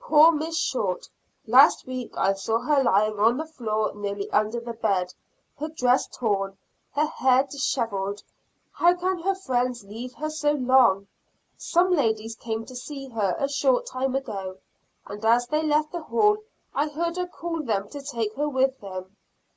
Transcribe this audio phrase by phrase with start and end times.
[0.00, 1.08] Poor Miss Short!
[1.46, 5.14] Last week I saw her lying on the floor nearly under the bed,
[5.58, 6.58] her dress torn,
[6.90, 8.24] her hair disheveled.
[8.72, 11.06] How can her friends leave her so long!
[11.56, 14.56] Some ladies came to see her a short time ago,
[15.06, 16.38] and as they left the hall
[16.74, 19.14] I heard her call them to take her with them.